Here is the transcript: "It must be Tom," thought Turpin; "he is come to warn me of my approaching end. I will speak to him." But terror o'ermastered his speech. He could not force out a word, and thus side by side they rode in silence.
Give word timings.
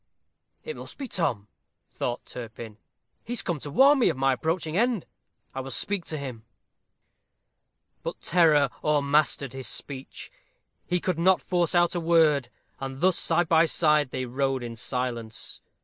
"It 0.63 0.75
must 0.75 0.97
be 0.97 1.07
Tom," 1.07 1.47
thought 1.91 2.25
Turpin; 2.25 2.79
"he 3.23 3.33
is 3.33 3.43
come 3.43 3.59
to 3.59 3.69
warn 3.69 3.99
me 3.99 4.09
of 4.09 4.17
my 4.17 4.33
approaching 4.33 4.75
end. 4.75 5.05
I 5.53 5.59
will 5.61 5.69
speak 5.69 6.05
to 6.05 6.17
him." 6.17 6.43
But 8.01 8.19
terror 8.19 8.71
o'ermastered 8.83 9.53
his 9.53 9.67
speech. 9.67 10.31
He 10.87 10.99
could 10.99 11.19
not 11.19 11.39
force 11.39 11.75
out 11.75 11.93
a 11.93 11.99
word, 11.99 12.49
and 12.79 12.99
thus 12.99 13.19
side 13.19 13.47
by 13.47 13.65
side 13.65 14.09
they 14.09 14.25
rode 14.25 14.63
in 14.63 14.75
silence. 14.75 15.61